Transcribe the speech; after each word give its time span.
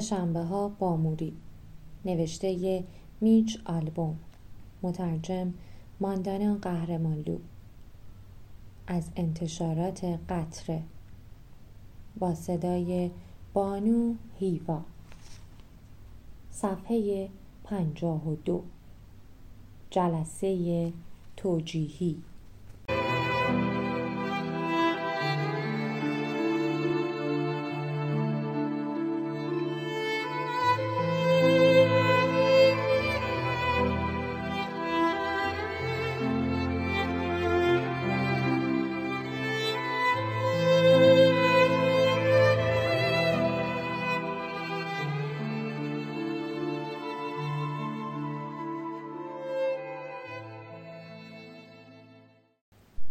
سهشنبه 0.00 0.40
ها 0.40 0.68
با 0.68 0.96
موری 0.96 1.32
نوشته 2.04 2.84
میچ 3.20 3.58
آلبوم 3.64 4.18
مترجم 4.82 5.54
ماندانا 6.00 6.54
قهرمانلو 6.54 7.38
از 8.86 9.10
انتشارات 9.16 10.04
قطره 10.28 10.82
با 12.18 12.34
صدای 12.34 13.10
بانو 13.52 14.14
هیوا. 14.38 14.80
صفحه 16.50 17.28
پنجاه 17.64 18.28
و 18.28 18.36
دو 18.36 18.62
جلسه 19.90 20.92
توجیهی. 21.36 22.16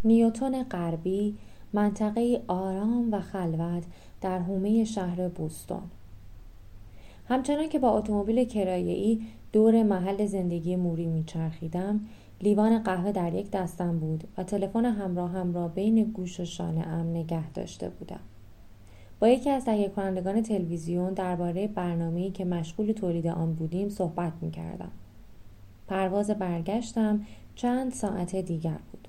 نیوتون 0.04 0.64
غربی 0.64 1.36
منطقه 1.74 2.42
آرام 2.48 3.14
و 3.14 3.20
خلوت 3.20 3.84
در 4.22 4.40
حومه 4.40 4.84
شهر 4.84 5.28
بوستون 5.28 5.82
همچنان 7.28 7.70
که 7.70 7.80
با 7.80 7.98
اتومبیل 7.98 8.46
کرایه‌ای 8.46 9.22
دور 9.52 9.84
محل 9.84 10.26
زندگی 10.26 10.76
موری 10.76 11.08
میچرخیدم 11.08 12.00
لیوان 12.42 12.80
قهوه 12.80 13.12
در 13.12 13.34
یک 13.34 13.52
دستم 13.52 14.00
بود 14.00 14.24
و 14.38 14.44
تلفن 14.44 14.86
همراه 14.86 15.32
هم 15.32 15.54
را 15.54 15.68
بین 15.68 16.04
گوش 16.04 16.40
و 16.40 16.46
شانه 16.46 16.88
ام 16.88 17.10
نگه 17.10 17.52
داشته 17.52 17.90
بودم 17.90 18.20
با 19.20 19.28
یکی 19.28 19.50
از 19.50 19.66
تهیه 19.66 19.90
کنندگان 19.90 20.42
تلویزیون 20.42 21.14
درباره 21.14 21.68
برنامه‌ای 21.68 22.32
که 22.32 22.46
مشغول 22.46 22.92
تولید 22.92 23.28
آن 23.28 23.54
بودیم 23.54 23.90
صحبت 23.90 24.34
می 24.42 24.52
کردم. 24.52 24.92
پرواز 25.88 26.30
برگشتم 26.30 27.26
چند 27.56 27.92
ساعت 27.92 28.36
دیگر 28.36 28.80
بود. 28.92 29.08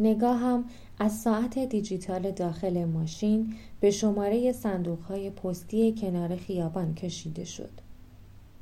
نگاهم 0.00 0.64
از 0.98 1.20
ساعت 1.20 1.58
دیجیتال 1.58 2.30
داخل 2.30 2.84
ماشین 2.84 3.54
به 3.80 3.90
شماره 3.90 4.52
صندوقهای 4.52 5.30
پستی 5.30 5.94
کنار 6.00 6.36
خیابان 6.36 6.94
کشیده 6.94 7.44
شد. 7.44 7.70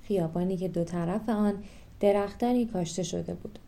خیابانی 0.03 0.57
که 0.57 0.69
دو 0.69 0.85
طرف 0.85 1.29
آن 1.29 1.55
درختانی 2.01 2.67
کاشته 2.67 3.03
شده 3.03 3.35
بود. 3.35 3.59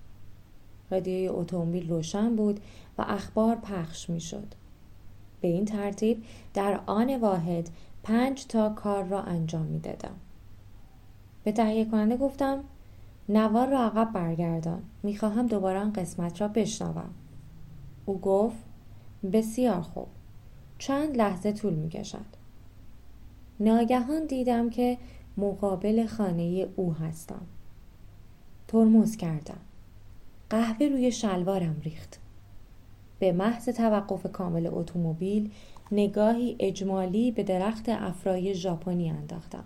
رادیوی 0.90 1.28
اتومبیل 1.28 1.88
روشن 1.88 2.36
بود 2.36 2.60
و 2.98 3.04
اخبار 3.08 3.56
پخش 3.56 4.10
می 4.10 4.20
شد. 4.20 4.54
به 5.40 5.48
این 5.48 5.64
ترتیب 5.64 6.24
در 6.54 6.80
آن 6.86 7.20
واحد 7.20 7.70
پنج 8.02 8.46
تا 8.46 8.68
کار 8.68 9.04
را 9.04 9.22
انجام 9.22 9.66
می 9.66 9.78
دادم. 9.78 10.14
به 11.44 11.52
تهیه 11.52 11.84
کننده 11.84 12.16
گفتم 12.16 12.64
نوار 13.28 13.68
را 13.68 13.80
عقب 13.80 14.12
برگردان. 14.12 14.82
می 15.02 15.16
خواهم 15.16 15.46
دوباره 15.46 15.78
آن 15.78 15.92
قسمت 15.92 16.40
را 16.40 16.48
بشنوم. 16.48 17.10
او 18.10 18.20
گفت 18.20 18.56
بسیار 19.32 19.80
خوب. 19.80 20.06
چند 20.78 21.16
لحظه 21.16 21.52
طول 21.52 21.74
می 21.74 21.88
کشد. 21.88 22.26
ناگهان 23.60 24.26
دیدم 24.26 24.70
که 24.70 24.98
مقابل 25.36 26.06
خانه 26.06 26.68
او 26.76 26.94
هستم. 26.94 27.42
ترمز 28.68 29.16
کردم. 29.16 29.60
قهوه 30.50 30.86
روی 30.86 31.12
شلوارم 31.12 31.80
ریخت. 31.82 32.20
به 33.18 33.32
محض 33.32 33.68
توقف 33.68 34.32
کامل 34.32 34.68
اتومبیل 34.72 35.50
نگاهی 35.92 36.56
اجمالی 36.58 37.30
به 37.30 37.42
درخت 37.42 37.88
افرای 37.88 38.54
ژاپنی 38.54 39.10
انداختم. 39.10 39.64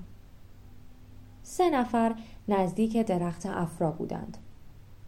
سه 1.42 1.70
نفر 1.70 2.14
نزدیک 2.48 2.96
درخت 2.96 3.46
افرا 3.46 3.90
بودند. 3.90 4.38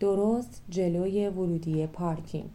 درست 0.00 0.62
جلوی 0.68 1.28
ورودی 1.28 1.86
پارکینگ. 1.86 2.50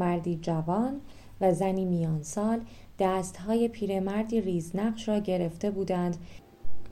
مردی 0.00 0.36
جوان 0.36 1.00
و 1.40 1.54
زنی 1.54 1.84
میان 1.84 2.22
سال 2.22 2.60
دستهای 2.98 3.68
پیرمردی 3.68 4.40
ریزنقش 4.40 5.08
را 5.08 5.18
گرفته 5.18 5.70
بودند 5.70 6.16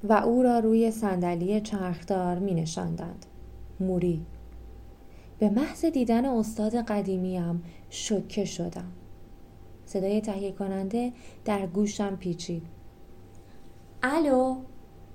و 0.04 0.12
او 0.12 0.42
را 0.42 0.58
روی 0.58 0.90
صندلی 0.90 1.60
چرخدار 1.60 2.38
می 2.38 2.54
نشاندند. 2.54 3.26
موری 3.80 4.26
به 5.38 5.50
محض 5.50 5.84
دیدن 5.84 6.24
استاد 6.24 6.74
قدیمیم 6.74 7.62
شکه 7.90 8.44
شدم. 8.44 8.92
صدای 9.86 10.20
تهیه 10.20 10.52
کننده 10.52 11.12
در 11.44 11.66
گوشم 11.66 12.16
پیچید. 12.16 12.62
الو 14.02 14.56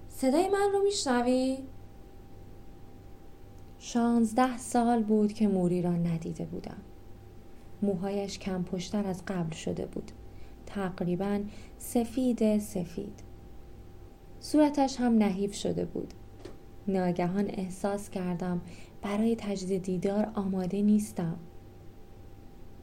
صدای 0.10 0.50
من 0.50 0.70
رو 0.74 0.84
میشنوی؟ 0.84 1.58
شانزده 3.80 4.58
سال 4.58 5.04
بود 5.04 5.34
که 5.34 5.48
موری 5.48 5.82
را 5.82 5.92
ندیده 5.92 6.46
بودم. 6.46 6.82
موهایش 7.84 8.40
کم 8.40 8.64
پشتر 8.64 9.08
از 9.08 9.26
قبل 9.28 9.56
شده 9.56 9.86
بود. 9.86 10.12
تقریبا 10.66 11.40
سفید 11.78 12.60
سفید. 12.60 13.20
صورتش 14.40 15.00
هم 15.00 15.18
نحیف 15.18 15.54
شده 15.54 15.86
بود. 15.86 16.14
ناگهان 16.88 17.46
احساس 17.48 18.10
کردم 18.10 18.62
برای 19.02 19.36
تجدید 19.36 19.84
دیدار 19.84 20.32
آماده 20.34 20.82
نیستم. 20.82 21.36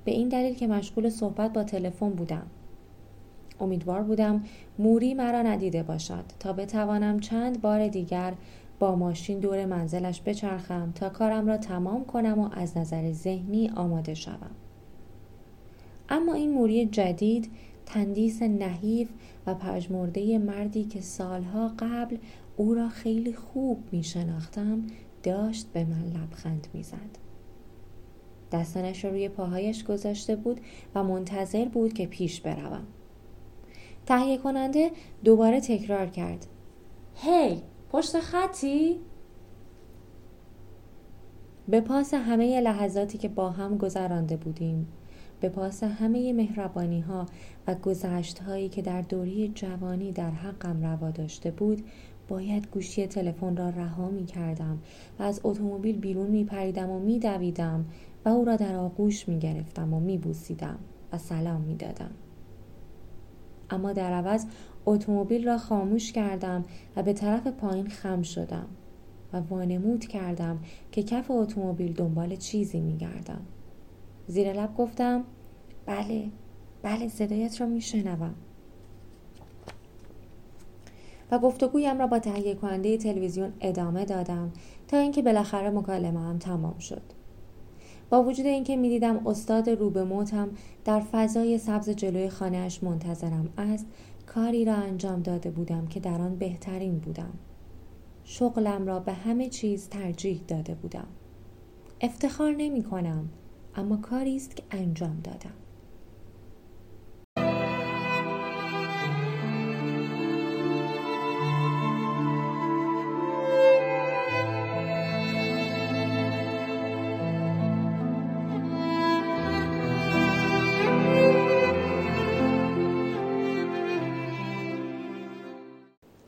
به 0.04 0.10
این 0.10 0.28
دلیل 0.28 0.54
که 0.54 0.66
مشغول 0.66 1.08
صحبت 1.08 1.52
با 1.52 1.64
تلفن 1.64 2.10
بودم. 2.10 2.46
امیدوار 3.60 4.02
بودم 4.02 4.44
موری 4.78 5.14
مرا 5.14 5.42
ندیده 5.42 5.82
باشد 5.82 6.24
تا 6.40 6.52
بتوانم 6.52 7.20
چند 7.20 7.60
بار 7.60 7.88
دیگر 7.88 8.34
با 8.78 8.96
ماشین 8.96 9.38
دور 9.38 9.64
منزلش 9.64 10.22
بچرخم 10.26 10.92
تا 10.94 11.08
کارم 11.08 11.46
را 11.46 11.56
تمام 11.56 12.04
کنم 12.04 12.38
و 12.38 12.48
از 12.52 12.76
نظر 12.76 13.12
ذهنی 13.12 13.68
آماده 13.68 14.14
شوم. 14.14 14.59
اما 16.10 16.34
این 16.34 16.52
موری 16.52 16.86
جدید 16.86 17.50
تندیس 17.86 18.42
نحیف 18.42 19.08
و 19.46 19.54
پژمرده 19.54 20.38
مردی 20.38 20.84
که 20.84 21.00
سالها 21.00 21.72
قبل 21.78 22.16
او 22.56 22.74
را 22.74 22.88
خیلی 22.88 23.32
خوب 23.32 23.84
می 23.92 24.02
شناختم 24.02 24.82
داشت 25.22 25.66
به 25.72 25.84
من 25.84 26.02
لبخند 26.02 26.68
می‌زد. 26.74 27.18
دستانش 28.52 29.04
را 29.04 29.10
روی 29.10 29.28
پاهایش 29.28 29.84
گذاشته 29.84 30.36
بود 30.36 30.60
و 30.94 31.04
منتظر 31.04 31.64
بود 31.64 31.92
که 31.92 32.06
پیش 32.06 32.40
بروم. 32.40 32.86
تهیه 34.06 34.38
کننده 34.38 34.90
دوباره 35.24 35.60
تکرار 35.60 36.06
کرد. 36.06 36.46
هی 37.14 37.62
پشت 37.92 38.20
خطی؟ 38.20 39.00
به 41.68 41.80
پاس 41.80 42.14
همه 42.14 42.60
لحظاتی 42.60 43.18
که 43.18 43.28
با 43.28 43.50
هم 43.50 43.78
گذرانده 43.78 44.36
بودیم 44.36 44.86
به 45.40 45.48
پاس 45.48 45.82
همه 45.82 46.32
مهربانی 46.32 47.00
ها 47.00 47.26
و 47.66 47.74
گذشت 47.74 48.38
هایی 48.38 48.68
که 48.68 48.82
در 48.82 49.02
دوری 49.02 49.48
جوانی 49.54 50.12
در 50.12 50.30
حقم 50.30 50.82
روا 50.82 51.10
داشته 51.10 51.50
بود 51.50 51.84
باید 52.28 52.70
گوشی 52.70 53.06
تلفن 53.06 53.56
را 53.56 53.68
رها 53.68 54.08
می 54.08 54.24
کردم 54.24 54.78
و 55.18 55.22
از 55.22 55.40
اتومبیل 55.44 55.98
بیرون 55.98 56.30
می 56.30 56.44
پریدم 56.44 56.90
و 56.90 56.98
می 56.98 57.18
دویدم 57.18 57.84
و 58.24 58.28
او 58.28 58.44
را 58.44 58.56
در 58.56 58.76
آغوش 58.76 59.28
می 59.28 59.38
گرفتم 59.38 59.94
و 59.94 60.00
می 60.00 60.18
بوسیدم 60.18 60.78
و 61.12 61.18
سلام 61.18 61.60
می 61.60 61.76
دادم. 61.76 62.10
اما 63.70 63.92
در 63.92 64.12
عوض 64.12 64.46
اتومبیل 64.86 65.46
را 65.46 65.58
خاموش 65.58 66.12
کردم 66.12 66.64
و 66.96 67.02
به 67.02 67.12
طرف 67.12 67.46
پایین 67.46 67.88
خم 67.88 68.22
شدم 68.22 68.66
و 69.32 69.40
وانمود 69.40 70.04
کردم 70.04 70.58
که 70.92 71.02
کف 71.02 71.30
اتومبیل 71.30 71.92
دنبال 71.92 72.36
چیزی 72.36 72.80
می 72.80 72.96
گردم. 72.96 73.40
زیر 74.30 74.52
لب 74.52 74.76
گفتم 74.76 75.24
بله 75.86 76.28
بله 76.82 77.08
صدایت 77.08 77.60
را 77.60 77.66
میشنوم. 77.66 78.34
و 81.30 81.38
گفتگویم 81.38 81.98
را 81.98 82.06
با 82.06 82.18
تهیه 82.18 82.54
کننده 82.54 82.96
تلویزیون 82.96 83.52
ادامه 83.60 84.04
دادم 84.04 84.52
تا 84.88 84.96
اینکه 84.96 85.22
بالاخره 85.22 85.70
مکالمه 85.70 86.20
هم 86.20 86.38
تمام 86.38 86.78
شد. 86.78 87.02
با 88.10 88.22
وجود 88.22 88.46
اینکه 88.46 88.76
می‌دیدم 88.76 89.26
استاد 89.26 89.70
روبه 89.70 90.04
موتم 90.04 90.50
در 90.84 91.00
فضای 91.00 91.58
سبز 91.58 91.90
جلوی 91.90 92.28
خانهاش 92.28 92.82
منتظرم 92.82 93.48
است 93.58 93.86
کاری 94.26 94.64
را 94.64 94.74
انجام 94.74 95.22
داده 95.22 95.50
بودم 95.50 95.86
که 95.86 96.00
در 96.00 96.20
آن 96.20 96.36
بهترین 96.36 96.98
بودم. 96.98 97.32
شغلم 98.24 98.86
را 98.86 99.00
به 99.00 99.12
همه 99.12 99.48
چیز 99.48 99.88
ترجیح 99.88 100.40
داده 100.48 100.74
بودم. 100.74 101.06
افتخار 102.00 102.54
نمی 102.58 102.82
کنم 102.82 103.28
اما 103.74 103.96
کاری 103.96 104.36
است 104.36 104.56
که 104.56 104.62
انجام 104.70 105.20
دادم. 105.24 105.54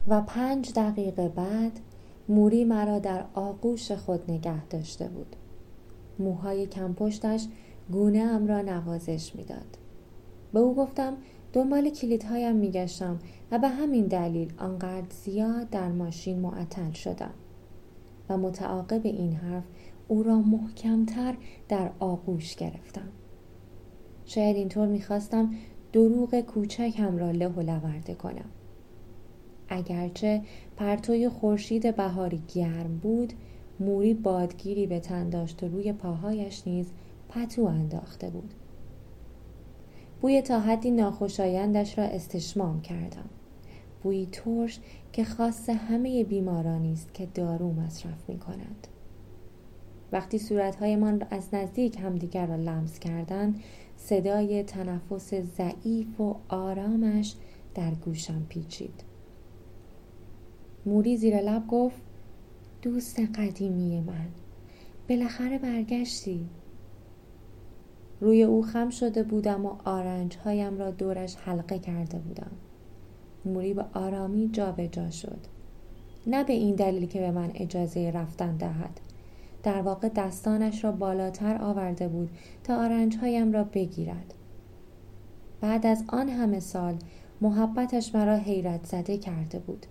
و 0.09 0.21
پنج 0.21 0.73
دقیقه 0.73 1.29
بعد 1.29 1.81
موری 2.29 2.65
مرا 2.65 2.99
در 2.99 3.25
آغوش 3.35 3.93
خود 3.93 4.31
نگه 4.31 4.67
داشته 4.67 5.09
بود. 5.09 5.37
موهای 6.19 6.67
کمپشتش 6.67 7.47
گونه 7.91 8.19
ام 8.19 8.47
را 8.47 8.63
نوازش 8.63 9.37
می‌داد. 9.37 9.79
به 10.53 10.61
او 10.61 10.75
گفتم 10.75 11.17
دنبال 11.53 11.91
کلیدهایم 11.91 12.57
میگشتم 12.57 13.19
و 13.51 13.59
به 13.59 13.69
همین 13.69 14.07
دلیل 14.07 14.53
آنقدر 14.59 15.07
زیاد 15.11 15.71
در 15.71 15.89
ماشین 15.89 16.39
معطل 16.39 16.93
شدم 16.93 17.35
و 18.29 18.37
متعاقب 18.37 19.07
این 19.07 19.33
حرف 19.33 19.65
او 20.09 20.23
را 20.23 20.41
محکمتر 20.41 21.35
در 21.69 21.91
آغوش 21.99 22.57
گرفتم. 22.57 23.09
شاید 24.25 24.57
اینطور 24.57 24.89
می‌خواستم 24.89 25.55
دروغ 25.93 26.41
کوچکم 26.41 27.17
را 27.17 27.31
له 27.31 27.49
و 27.49 27.61
لورده 27.61 28.15
کنم. 28.15 28.51
اگرچه 29.69 30.43
پرتوی 30.77 31.29
خورشید 31.29 31.97
بهاری 31.97 32.43
گرم 32.55 32.99
بود 33.03 33.33
موری 33.83 34.15
بادگیری 34.15 34.87
به 34.87 35.01
تن 35.01 35.31
داشت 35.31 35.63
و 35.63 35.69
روی 35.69 35.93
پاهایش 35.93 36.67
نیز 36.67 36.87
پتو 37.29 37.65
انداخته 37.65 38.31
بود. 38.31 38.55
بوی 40.21 40.43
تا 40.43 40.61
حدی 40.61 40.91
ناخوشایندش 40.91 41.99
را 41.99 42.05
استشمام 42.05 42.81
کردم. 42.81 43.31
بویی 44.03 44.29
ترش 44.33 44.81
که 45.13 45.25
خاص 45.25 45.71
همه 45.71 46.25
بیمارانی 46.25 46.93
است 46.93 47.15
که 47.15 47.27
دارو 47.35 47.73
مصرف 47.73 48.29
می 48.29 48.39
کند. 48.39 48.87
وقتی 50.13 50.39
صورتهایمان 50.39 51.27
از 51.31 51.55
نزدیک 51.55 51.99
همدیگر 51.99 52.47
را 52.47 52.57
لمس 52.57 52.99
کردند 52.99 53.61
صدای 53.97 54.63
تنفس 54.63 55.35
ضعیف 55.35 56.21
و 56.21 56.37
آرامش 56.49 57.35
در 57.75 57.91
گوشم 57.91 58.47
پیچید. 58.49 59.05
موری 60.87 61.17
زیر 61.17 61.41
لب 61.41 61.67
گفت 61.67 62.03
دوست 62.83 63.21
قدیمی 63.21 64.01
من. 64.01 64.29
بالاخره 65.09 65.59
برگشتی. 65.59 66.49
روی 68.21 68.43
او 68.43 68.63
خم 68.63 68.91
شده 68.91 69.23
بودم 69.23 69.67
و 69.67 69.77
آرنج 69.85 70.37
هایم 70.37 70.79
را 70.79 70.91
دورش 70.91 71.37
حلقه 71.37 71.79
کرده 71.79 72.19
بودم. 72.19 72.51
موری 73.45 73.75
به 73.75 73.85
آرامی 73.95 74.49
جابجا 74.49 74.87
جا 74.87 75.11
شد. 75.11 75.39
نه 76.27 76.45
به 76.45 76.53
این 76.53 76.75
دلیل 76.75 77.07
که 77.07 77.21
به 77.21 77.31
من 77.31 77.51
اجازه 77.55 78.11
رفتن 78.11 78.57
دهد. 78.57 79.01
در 79.63 79.83
واقع 79.83 80.09
دستانش 80.09 80.85
را 80.85 80.93
بالاتر 80.93 81.63
آورده 81.63 82.09
بود 82.09 82.31
تا 82.65 82.77
آرنج 82.77 83.17
هایم 83.17 83.53
را 83.53 83.65
بگیرد. 83.65 84.35
بعد 85.61 85.87
از 85.87 86.05
آن 86.09 86.29
همه 86.29 86.61
سال 86.61 86.99
محبتش 87.41 88.15
مرا 88.15 88.37
حیرت 88.37 88.87
زده 88.87 89.19
کرده 89.19 89.59
بود. 89.59 89.87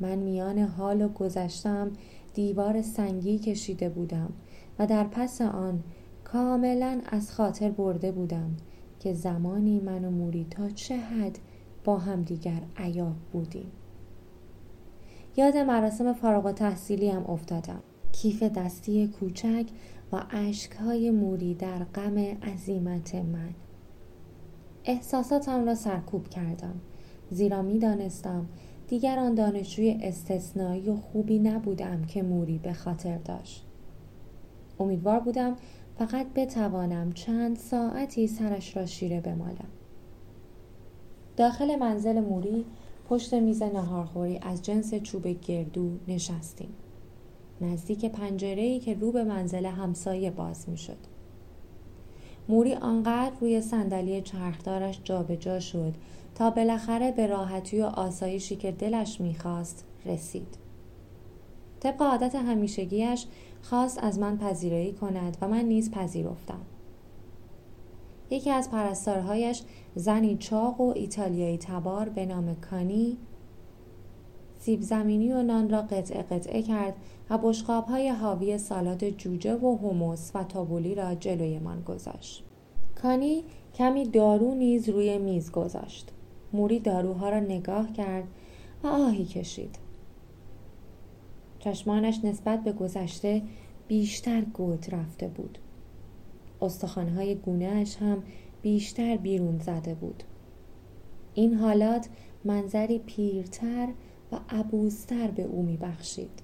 من 0.00 0.18
میان 0.18 0.58
حال 0.58 1.02
و 1.02 1.08
گذشتم 1.08 1.92
دیوار 2.34 2.82
سنگی 2.82 3.38
کشیده 3.38 3.88
بودم 3.88 4.32
و 4.78 4.86
در 4.86 5.04
پس 5.04 5.40
آن 5.40 5.82
کاملا 6.24 7.00
از 7.06 7.32
خاطر 7.32 7.70
برده 7.70 8.12
بودم 8.12 8.56
که 9.00 9.14
زمانی 9.14 9.80
من 9.80 10.04
و 10.04 10.10
موری 10.10 10.46
تا 10.50 10.70
چه 10.70 10.96
حد 10.96 11.38
با 11.84 11.98
همدیگر 11.98 12.62
عیاب 12.76 13.16
بودیم. 13.32 13.72
یاد 15.36 15.56
مراسم 15.56 16.12
فارغ 16.12 16.46
و 16.46 16.52
تحصیلی 16.52 17.08
هم 17.08 17.24
افتادم. 17.26 17.82
کیف 18.12 18.42
دستی 18.42 19.08
کوچک 19.08 19.66
و 20.12 20.22
اشکهای 20.30 21.10
موری 21.10 21.54
در 21.54 21.84
غم 21.84 22.18
عظیمت 22.18 23.14
من. 23.14 23.54
احساساتم 24.84 25.64
را 25.64 25.74
سرکوب 25.74 26.28
کردم. 26.28 26.80
زیرا 27.30 27.62
می 27.62 27.78
دانستم 27.78 28.46
دیگر 28.88 29.18
آن 29.18 29.34
دانشجوی 29.34 29.98
استثنایی 30.02 30.88
و 30.88 30.96
خوبی 30.96 31.38
نبودم 31.38 32.04
که 32.04 32.22
موری 32.22 32.58
به 32.58 32.72
خاطر 32.72 33.18
داشت. 33.18 33.64
امیدوار 34.80 35.20
بودم 35.20 35.56
فقط 35.98 36.26
بتوانم 36.34 37.12
چند 37.12 37.56
ساعتی 37.56 38.26
سرش 38.26 38.76
را 38.76 38.86
شیره 38.86 39.20
بمالم. 39.20 39.68
داخل 41.36 41.76
منزل 41.76 42.20
موری 42.20 42.64
پشت 43.08 43.34
میز 43.34 43.62
نهارخوری 43.62 44.38
از 44.42 44.62
جنس 44.62 44.94
چوب 44.94 45.26
گردو 45.26 45.90
نشستیم. 46.08 46.74
نزدیک 47.60 48.04
پنجره‌ای 48.04 48.78
که 48.78 48.94
رو 48.94 49.12
به 49.12 49.24
منزل 49.24 49.66
همسایه 49.66 50.30
باز 50.30 50.68
می‌شد. 50.68 51.13
موری 52.48 52.74
آنقدر 52.74 53.32
روی 53.40 53.60
صندلی 53.60 54.22
چرخدارش 54.22 55.00
جابجا 55.04 55.60
شد 55.60 55.94
تا 56.34 56.50
بالاخره 56.50 57.12
به 57.12 57.26
راحتی 57.26 57.80
و 57.80 57.84
آسایشی 57.84 58.56
که 58.56 58.72
دلش 58.72 59.20
می‌خواست 59.20 59.84
رسید. 60.06 60.58
طبق 61.80 62.02
عادت 62.02 62.34
همیشگیش 62.34 63.26
خواست 63.62 63.98
از 64.02 64.18
من 64.18 64.38
پذیرایی 64.38 64.92
کند 64.92 65.36
و 65.40 65.48
من 65.48 65.64
نیز 65.64 65.90
پذیرفتم. 65.90 66.60
یکی 68.30 68.50
از 68.50 68.70
پرستارهایش 68.70 69.62
زنی 69.94 70.36
چاق 70.36 70.80
و 70.80 70.92
ایتالیایی 70.96 71.58
تبار 71.58 72.08
به 72.08 72.26
نام 72.26 72.54
کانی 72.54 73.18
سیب 74.64 74.80
زمینی 74.80 75.32
و 75.32 75.42
نان 75.42 75.70
را 75.70 75.82
قطعه 75.82 76.22
قطعه 76.22 76.62
کرد 76.62 76.94
و 77.30 77.38
بشقاب 77.38 77.84
های 77.84 78.08
حاوی 78.08 78.58
سالاد 78.58 79.10
جوجه 79.10 79.54
و 79.54 79.76
هموس 79.76 80.30
و 80.34 80.44
تابولی 80.44 80.94
را 80.94 81.14
جلوی 81.14 81.58
من 81.58 81.82
گذاشت. 81.82 82.44
کانی 83.02 83.44
کمی 83.74 84.04
دارو 84.04 84.54
نیز 84.54 84.88
روی 84.88 85.18
میز 85.18 85.50
گذاشت. 85.50 86.12
موری 86.52 86.78
داروها 86.78 87.28
را 87.28 87.40
نگاه 87.40 87.92
کرد 87.92 88.24
و 88.82 88.86
آهی 88.86 89.24
کشید. 89.24 89.78
چشمانش 91.58 92.20
نسبت 92.24 92.64
به 92.64 92.72
گذشته 92.72 93.42
بیشتر 93.88 94.40
گود 94.40 94.86
رفته 94.94 95.28
بود. 95.28 95.58
استخوانهای 96.62 97.34
گونهش 97.34 97.96
هم 97.96 98.22
بیشتر 98.62 99.16
بیرون 99.16 99.58
زده 99.58 99.94
بود. 99.94 100.22
این 101.34 101.54
حالات 101.54 102.08
منظری 102.44 102.98
پیرتر 102.98 103.88
و 104.32 104.38
عبوزتر 104.48 105.30
به 105.30 105.42
او 105.42 105.62
میبخشید. 105.62 106.42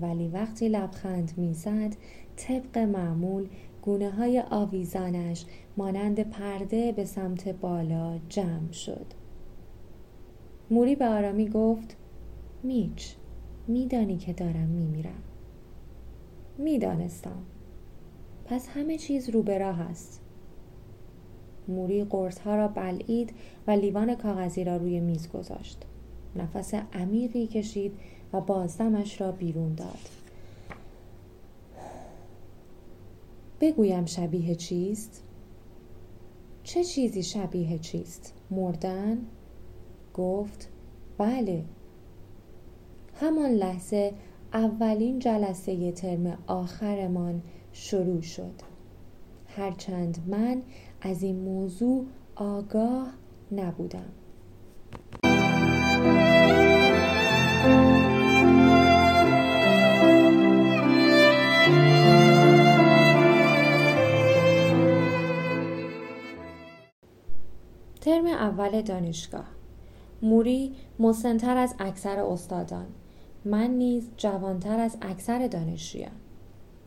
ولی 0.00 0.28
وقتی 0.28 0.68
لبخند 0.68 1.32
می‌زد 1.36 1.96
طبق 2.36 2.78
معمول 2.78 3.46
گونه 3.82 4.10
های 4.10 4.42
آویزانش 4.50 5.44
مانند 5.76 6.20
پرده 6.20 6.92
به 6.92 7.04
سمت 7.04 7.48
بالا 7.48 8.18
جمع 8.28 8.72
شد. 8.72 9.06
موری 10.70 10.94
به 10.94 11.06
آرامی 11.06 11.48
گفت 11.48 11.96
میچ 12.62 13.14
میدانی 13.68 14.16
که 14.16 14.32
دارم 14.32 14.68
میمیرم. 14.68 15.22
می‌دانستم. 16.58 17.42
پس 18.44 18.68
همه 18.68 18.98
چیز 18.98 19.30
رو 19.30 19.42
به 19.42 19.58
راه 19.58 19.80
است. 19.80 20.20
موری 21.68 22.04
قرص 22.04 22.38
ها 22.38 22.56
را 22.56 22.68
بلعید 22.68 23.32
و 23.66 23.70
لیوان 23.70 24.14
کاغذی 24.14 24.64
را 24.64 24.76
روی 24.76 25.00
میز 25.00 25.28
گذاشت. 25.28 25.84
نفس 26.36 26.74
عمیقی 26.74 27.46
کشید 27.46 27.92
و 28.32 28.40
بازدمش 28.40 29.20
را 29.20 29.32
بیرون 29.32 29.74
داد 29.74 29.98
بگویم 33.60 34.04
شبیه 34.04 34.54
چیست؟ 34.54 35.22
چه 36.64 36.84
چیزی 36.84 37.22
شبیه 37.22 37.78
چیست؟ 37.78 38.34
مردن؟ 38.50 39.18
گفت 40.14 40.68
بله 41.18 41.64
همان 43.20 43.50
لحظه 43.50 44.12
اولین 44.52 45.18
جلسه 45.18 45.92
ترم 45.92 46.38
آخرمان 46.46 47.42
شروع 47.72 48.20
شد 48.20 48.54
هرچند 49.46 50.18
من 50.26 50.62
از 51.00 51.22
این 51.22 51.40
موضوع 51.40 52.06
آگاه 52.34 53.12
نبودم 53.52 54.12
ترم 68.06 68.26
اول 68.26 68.82
دانشگاه. 68.82 69.44
موری 70.22 70.72
مسنتر 70.98 71.56
از 71.56 71.74
اکثر 71.78 72.18
استادان. 72.18 72.86
من 73.44 73.70
نیز 73.70 74.10
جوانتر 74.16 74.78
از 74.78 74.96
اکثر 75.02 75.46
دانشجویان. 75.46 76.12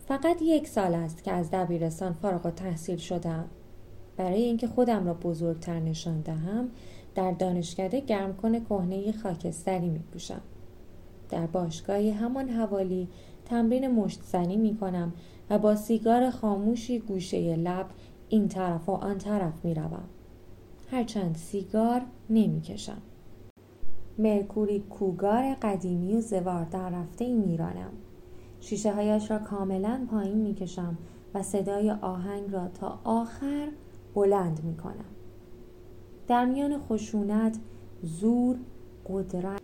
فقط 0.07 0.41
یک 0.41 0.67
سال 0.67 0.95
است 0.95 1.24
که 1.24 1.31
از 1.31 1.51
دبیرستان 1.51 2.13
فارغ 2.13 2.45
و 2.45 2.51
تحصیل 2.51 2.98
شدم. 2.98 3.45
برای 4.17 4.41
اینکه 4.41 4.67
خودم 4.67 5.05
را 5.05 5.13
بزرگتر 5.13 5.79
نشان 5.79 6.21
دهم 6.21 6.69
در 7.15 7.31
دانشکده 7.31 8.00
گرمکن 8.00 8.59
کهنه 8.59 9.12
خاکستری 9.12 9.89
می 9.89 10.00
پوشم. 10.00 10.41
در 11.29 11.48
باشگاهی 11.48 12.12
همان 12.12 12.50
حوالی 12.50 13.07
تمرین 13.45 13.88
مشت 13.88 14.24
زنی 14.24 14.57
می 14.57 14.77
کنم 14.77 15.13
و 15.50 15.59
با 15.59 15.75
سیگار 15.75 16.29
خاموشی 16.29 17.00
گوشه 17.00 17.55
لب 17.55 17.86
این 18.29 18.48
طرف 18.48 18.89
و 18.89 18.91
آن 18.91 19.17
طرف 19.17 19.65
می 19.65 19.74
روم. 19.74 20.03
هرچند 20.91 21.36
سیگار 21.36 22.01
نمی 22.29 22.62
کشم. 22.62 23.01
مرکوری 24.17 24.79
کوگار 24.79 25.53
قدیمی 25.62 26.15
و 26.15 26.21
زوار 26.21 26.65
در 26.65 26.89
رفته 26.89 27.25
ای 27.25 27.33
میرانم 27.33 27.91
شیشه 28.62 28.93
هایش 28.93 29.31
را 29.31 29.39
کاملا 29.39 30.07
پایین 30.12 30.38
می‌کشم 30.38 30.98
و 31.33 31.43
صدای 31.43 31.91
آهنگ 31.91 32.53
را 32.53 32.67
تا 32.67 33.00
آخر 33.03 33.67
بلند 34.15 34.63
می‌کنم 34.63 35.05
در 36.27 36.45
میان 36.45 36.79
خشونت 36.79 37.59
زور 38.03 38.57
قدرت 39.09 39.62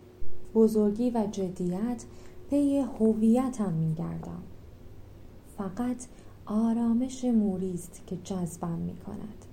بزرگی 0.56 1.10
و 1.10 1.26
جدیت 1.32 2.04
پی 2.50 2.78
هویتم 2.78 3.72
میگردم. 3.72 4.42
فقط 5.58 6.06
آرامش 6.46 7.24
موری 7.24 7.74
است 7.74 8.02
که 8.06 8.16
جذبم 8.16 8.78
می 8.78 8.96
کند 8.96 9.44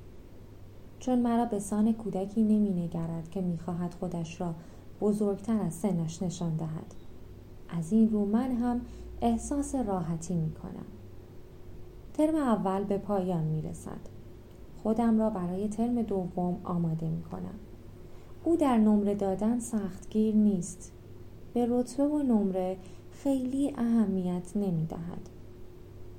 چون 1.00 1.20
مرا 1.20 1.46
به 1.46 1.60
سان 1.60 1.94
کودکی 1.94 2.44
نمی 2.44 2.70
نگرد 2.70 3.30
که 3.30 3.42
می 3.42 3.58
خواهد 3.58 3.94
خودش 3.94 4.42
را 4.42 4.56
بزرگتر 5.02 5.62
از 5.62 5.74
سنش 5.74 6.24
نشان 6.24 6.56
دهد. 6.56 6.96
از 7.70 7.92
این 7.92 8.10
رو 8.10 8.26
من 8.26 8.52
هم 8.52 8.82
احساس 9.22 9.76
راحتی 9.76 10.36
می 10.36 10.52
کنم 10.52 10.86
ترم 12.14 12.36
اول 12.36 12.84
به 12.84 12.98
پایان 12.98 13.44
می 13.44 13.62
رسد 13.62 14.00
خودم 14.84 15.20
را 15.20 15.30
برای 15.30 15.68
ترم 15.68 16.02
دوم 16.02 16.58
آماده 16.64 17.10
می 17.10 17.24
کنم 17.24 17.56
او 18.44 18.56
در 18.56 18.78
نمره 18.78 19.16
دادن 19.16 19.60
سختگیر 19.60 20.36
نیست. 20.36 20.93
به 21.54 21.68
رتبه 21.70 22.04
و 22.04 22.22
نمره 22.22 22.78
خیلی 23.12 23.74
اهمیت 23.78 24.52
نمی 24.56 24.86
دهد 24.86 25.30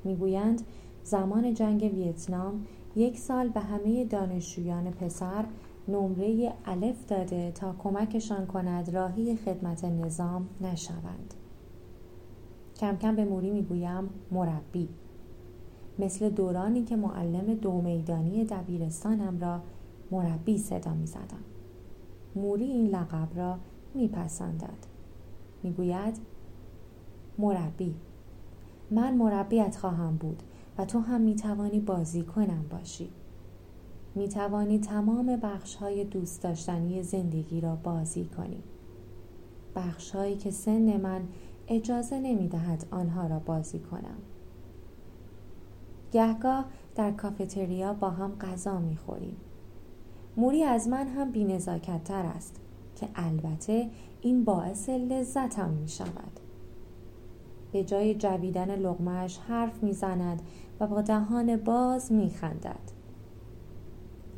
می‌گویند 0.05 0.63
زمان 1.03 1.55
جنگ 1.55 1.83
ویتنام 1.83 2.67
یک 2.97 3.19
سال 3.19 3.49
به 3.49 3.61
همه 3.61 4.05
دانشجویان 4.05 4.91
پسر 4.91 5.45
نمره 5.89 6.53
الف 6.65 7.07
داده 7.07 7.53
تا 7.53 7.75
کمکشان 7.79 8.47
کند 8.47 8.91
راهی 8.91 9.37
خدمت 9.37 9.85
نظام 9.85 10.49
نشوند. 10.61 11.35
کم 12.77 12.97
کم 12.97 13.17
به 13.17 13.25
موری 13.25 13.51
می‌گویم 13.51 14.11
مربی. 14.33 14.89
مثل 15.99 16.31
دورانی 16.31 16.85
که 16.85 16.97
معلم 16.97 17.55
دو 17.55 17.81
میدانی 17.81 18.45
دبیرستانم 18.45 19.39
را 19.41 19.61
مربی 20.11 20.59
صدا 20.59 20.95
می 20.95 21.07
زدم. 21.07 21.45
موری 22.37 22.65
این 22.65 22.87
لقب 22.87 23.29
را 23.37 23.59
میپسندد. 23.95 24.94
می‌گوید 25.65 26.19
مربی. 27.39 27.95
من 28.91 29.15
مربیت 29.15 29.77
خواهم 29.77 30.17
بود 30.17 30.43
و 30.79 30.85
تو 30.85 30.99
هم 30.99 31.21
می 31.21 31.37
توانی 31.37 31.81
بازی 31.81 32.23
کنم 32.23 32.65
باشی. 32.71 33.11
می 34.15 34.29
توانی 34.29 34.79
تمام 34.79 35.37
بخش 35.37 35.75
های 35.75 36.05
دوست 36.05 36.43
داشتنی 36.43 37.03
زندگی 37.03 37.61
را 37.61 37.77
بازی 37.77 38.25
کنی. 38.25 38.63
بخش 39.77 40.11
هایی 40.11 40.37
که 40.37 40.51
سن 40.51 40.97
من 40.97 41.23
اجازه 41.69 42.21
نمی 42.21 42.49
دهد 42.49 42.87
آنها 42.91 43.27
را 43.27 43.39
بازی 43.39 43.79
کنم. 43.79 44.19
گهگاه 46.13 46.65
در 46.95 47.13
کافتریا 47.13 47.93
با 47.93 48.11
هم 48.11 48.33
غذا 48.33 48.79
می 48.79 48.97
خوریم 48.97 49.37
موری 50.37 50.63
از 50.63 50.89
من 50.89 51.09
هم 51.09 51.33
بی 51.33 51.53
است. 52.11 52.61
که 52.97 53.09
البته 53.15 53.91
این 54.21 54.45
باعث 54.45 54.89
لذتم 54.89 55.71
می 55.71 55.89
شود 55.89 56.41
به 57.73 57.85
جای 57.85 58.15
جویدن 58.15 58.75
لغمش 58.75 59.39
حرف 59.39 59.83
می‌زند 59.83 60.43
و 60.81 60.87
با 60.87 61.03
دهان 61.03 61.57
باز 61.57 62.13
میخندد. 62.13 62.95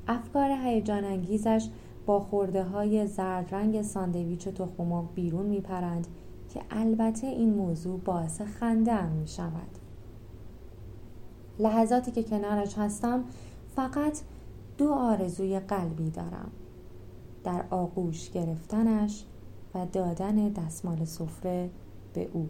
افکار 0.08 0.50
هیجان 0.50 1.04
انگیزش 1.04 1.68
با 2.06 2.20
خورده 2.20 2.64
های 2.64 3.06
زرد 3.06 3.54
رنگ 3.54 3.82
ساندویچ 3.82 4.46
و 4.46 4.50
تخم 4.50 5.08
بیرون 5.14 5.46
میپرند 5.46 6.06
که 6.54 6.60
البته 6.70 7.26
این 7.26 7.54
موضوع 7.54 8.00
باعث 8.00 8.40
خنده 8.40 8.94
هم 8.94 9.12
می 9.12 9.28
شود. 9.28 9.78
لحظاتی 11.58 12.10
که 12.10 12.22
کنارش 12.22 12.78
هستم 12.78 13.24
فقط 13.76 14.20
دو 14.78 14.92
آرزوی 14.92 15.60
قلبی 15.60 16.10
دارم. 16.10 16.50
در 17.46 17.64
آغوش 17.70 18.30
گرفتنش 18.30 19.24
و 19.74 19.86
دادن 19.92 20.48
دستمال 20.48 21.04
سفره 21.04 21.70
به 22.14 22.28
او. 22.32 22.48